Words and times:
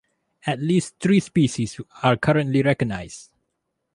At 0.47 0.59
least 0.59 0.95
three 0.99 1.19
species 1.19 1.79
are 2.01 2.17
currently 2.17 2.63
recognized. 2.63 3.29